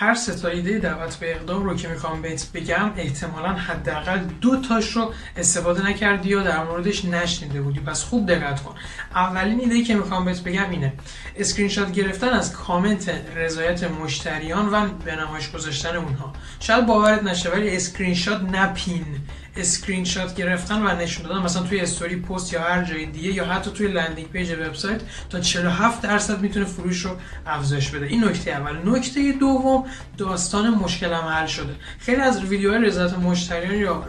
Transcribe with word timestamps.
هر 0.00 0.14
سه 0.14 0.37
تا 0.37 0.48
ایده 0.48 0.78
دعوت 0.78 1.16
به 1.16 1.36
اقدام 1.36 1.64
رو 1.64 1.76
که 1.76 1.88
می‌خوام 1.88 2.22
بهت 2.22 2.52
بگم 2.54 2.90
احتمالا 2.96 3.48
حداقل 3.48 4.18
دو 4.18 4.60
تاش 4.60 4.90
رو 4.90 5.12
استفاده 5.36 5.86
نکردی 5.86 6.28
یا 6.28 6.42
در 6.42 6.64
موردش 6.64 7.04
نشنیده 7.04 7.60
بودی. 7.60 7.80
پس 7.80 8.04
خوب 8.04 8.32
دقت 8.32 8.62
کن. 8.62 8.74
اولین 9.14 9.60
ایده 9.60 9.82
که 9.82 9.94
می‌خوام 9.94 10.24
بهت 10.24 10.40
بگم 10.40 10.70
اینه. 10.70 10.92
اسکرین 11.36 11.68
شات 11.68 11.92
گرفتن 11.92 12.28
از 12.28 12.52
کامنت 12.52 13.10
رضایت 13.36 13.84
مشتریان 13.84 14.68
و 14.68 14.88
به 15.04 15.16
نمایش 15.16 15.50
گذاشتن 15.50 15.96
اونها. 15.96 16.32
شاید 16.60 16.86
باورت 16.86 17.22
نشه 17.22 17.50
ولی 17.50 17.76
اسکرین 17.76 18.14
شات 18.14 18.42
نپین. 18.42 19.04
اسکرین 19.58 20.04
شات 20.04 20.34
گرفتن 20.34 20.82
و 20.82 20.96
نشون 20.96 21.26
دادن. 21.26 21.42
مثلا 21.42 21.62
توی 21.62 21.80
استوری 21.80 22.16
پست 22.16 22.52
یا 22.52 22.62
هر 22.62 22.84
جای 22.84 23.06
دیگه 23.06 23.32
یا 23.32 23.44
حتی 23.44 23.70
توی 23.70 23.88
landing 23.88 24.28
page 24.28 24.52
وبسایت 24.52 25.00
تا 25.30 25.40
47 25.40 26.02
درصد 26.02 26.40
می‌تونه 26.40 26.64
فروش 26.64 27.04
رو 27.04 27.16
افزایش 27.46 27.90
بده. 27.90 28.06
این 28.06 28.24
نکته 28.24 28.50
اول. 28.50 28.96
نکته 28.96 29.32
دوم 29.32 29.84
داستان 30.18 30.70
مشکل 30.70 31.12
حل 31.14 31.46
شده. 31.46 31.74
خیلی 31.98 32.20
از 32.20 32.44
ویدیوهای 32.44 32.78
رضایت 32.84 33.12
مشتریان 33.18 33.74
یا 33.74 34.04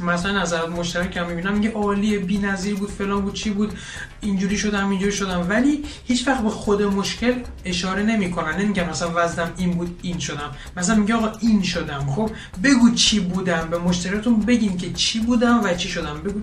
مثلا 0.00 0.42
نظرات 0.42 0.68
مشتری 0.68 1.08
که 1.08 1.20
می‌بینم 1.20 1.52
میگه 1.52 1.72
عالیه 1.72 2.18
بی‌نظیر 2.18 2.74
بود 2.74 2.90
فلان 2.90 3.20
بود 3.20 3.34
چی 3.34 3.50
بود 3.50 3.72
اینجوری 4.20 4.58
شدم 4.58 4.88
اینجوری 4.90 5.12
شدم. 5.12 5.46
ولی 5.48 5.84
هیچ 6.06 6.28
وقت 6.28 6.42
به 6.42 6.50
خود 6.50 6.82
مشکل 6.82 7.34
اشاره 7.64 8.02
نمی‌کنن. 8.02 8.56
نمیگن 8.58 8.90
مثلا 8.90 9.10
وزنم 9.14 9.52
این 9.56 9.70
بود 9.70 9.98
این 10.02 10.18
شدم. 10.18 10.50
مثلا 10.76 10.94
میگه 10.94 11.14
آقا 11.14 11.32
این 11.40 11.62
شدم 11.62 12.06
خب؟ 12.14 12.30
بگو 12.62 12.90
چی 12.94 13.20
بودم. 13.20 13.68
به 13.70 13.78
مشتریتون 13.78 14.40
بگین 14.40 14.76
که 14.76 14.92
چی 14.92 15.20
بودم 15.20 15.60
و 15.64 15.74
چی 15.74 15.88
شدم. 15.88 16.20
بگو 16.22 16.40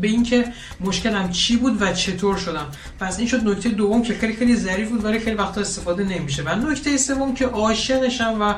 به 0.00 0.08
این 0.08 0.22
که 0.22 0.52
مشکلم 0.80 1.30
چی 1.30 1.56
بود 1.56 1.82
و 1.82 1.92
چطور 1.92 2.36
شدم. 2.36 2.66
پس 3.00 3.18
این 3.18 3.28
شد 3.28 3.48
نکته 3.48 3.68
دوم 3.68 4.02
که 4.02 4.14
خیلی 4.14 4.32
خیلی 4.32 4.56
ظریف 4.56 4.88
بود 4.88 5.04
ولی 5.04 5.18
خیلی 5.18 5.36
وقتا 5.36 5.60
استفاده 5.60 6.04
نمیشه. 6.04 6.42
و 6.42 6.54
نکته 6.54 6.96
سوم 6.96 7.34
که 7.34 7.46
عاشقشم 7.46 8.36
و 8.40 8.54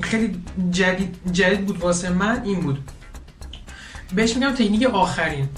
خیلی 0.00 0.42
جدید 0.70 1.16
جدید 1.32 1.66
بود 1.66 1.78
واسه 1.78 2.10
من 2.10 2.42
این 2.44 2.60
بود. 2.60 2.78
بهش 4.14 4.36
میگم 4.36 4.50
تکنیک 4.50 4.82
آخرین. 4.82 5.48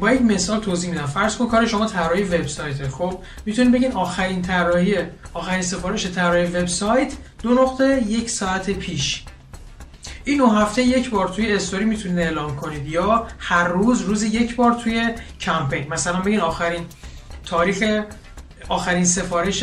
با 0.00 0.12
یک 0.12 0.22
مثال 0.22 0.60
توضیح 0.60 0.90
میدم. 0.90 1.06
فرض 1.06 1.36
کن 1.36 1.48
کار 1.48 1.66
شما 1.66 1.86
طراحی 1.86 2.22
وبسایت 2.22 2.88
خب 2.88 3.18
می‌تونید 3.46 3.72
بگین 3.72 3.92
آخرین 3.92 4.42
طراحی 4.42 4.94
آخرین 5.34 5.62
سفارش 5.62 6.06
طراحی 6.06 6.46
وبسایت 6.46 7.12
دو 7.42 7.54
نقطه 7.54 8.02
یک 8.06 8.30
ساعت 8.30 8.70
پیش. 8.70 9.24
این 10.24 10.38
دو 10.38 10.46
هفته 10.46 10.82
یک 10.82 11.10
بار 11.10 11.28
توی 11.28 11.52
استوری 11.52 11.84
می‌تونید 11.84 12.18
اعلام 12.18 12.56
کنید 12.56 12.86
یا 12.86 13.26
هر 13.38 13.68
روز 13.68 14.00
روز 14.00 14.22
یک 14.22 14.56
بار 14.56 14.72
توی 14.72 15.10
کمپین. 15.40 15.88
مثلا 15.88 16.20
بگین 16.20 16.40
آخرین 16.40 16.86
تاریخ 17.46 18.02
آخرین 18.68 19.04
سفارش 19.04 19.62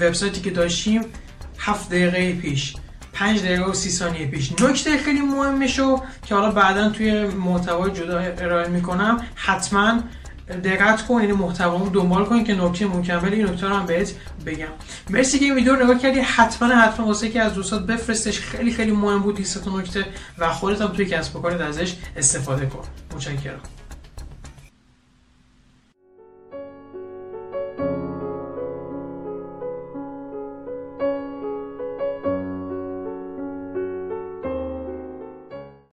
وبسایتی 0.00 0.40
که 0.40 0.50
داشتیم 0.50 1.02
هفت 1.58 1.88
دقیقه 1.88 2.32
پیش. 2.32 2.74
5 3.12 3.40
دقیقه 3.40 3.64
و 3.64 3.72
30 3.72 3.90
ثانیه 3.90 4.26
پیش. 4.26 4.52
نکته 4.52 4.98
خیلی 4.98 5.20
مهمش 5.20 5.78
رو 5.78 6.02
که 6.26 6.34
حالا 6.34 6.50
بعدا 6.50 6.90
توی 6.90 7.24
محتوای 7.24 7.90
جدا 7.90 8.18
ارائه 8.18 8.68
می‌کنم 8.68 9.26
حتما 9.34 10.00
دقت 10.64 11.06
کن 11.06 11.20
یعنی 11.20 11.32
محتوامو 11.32 11.88
دنبال 11.88 12.24
کن 12.24 12.44
که 12.44 12.54
نکته 12.54 12.86
مکمل 12.86 13.32
این 13.32 13.46
نکته 13.46 13.66
رو 13.66 13.74
هم 13.74 13.86
بهت 13.86 14.14
بگم. 14.46 14.66
مرسی 15.10 15.38
که 15.38 15.44
این 15.44 15.54
ویدیو 15.54 15.74
رو 15.74 15.84
نگاه 15.84 15.98
کردی. 15.98 16.20
حتما 16.20 16.68
حتما 16.68 17.06
واسه 17.06 17.28
که 17.28 17.40
از 17.40 17.54
دوستات 17.54 17.86
بفرستش. 17.86 18.40
خیلی 18.40 18.72
خیلی 18.72 18.92
مهم 18.92 19.18
بود 19.18 19.36
این 19.36 19.78
نکته 19.78 20.04
و 20.38 20.52
خودت 20.52 20.80
هم 20.80 20.88
توی 20.88 21.06
کسب 21.06 21.36
و 21.36 21.42
کارت 21.42 21.60
ازش 21.60 21.94
استفاده 22.16 22.66
کن. 22.66 22.84
متشکرم. 23.14 23.60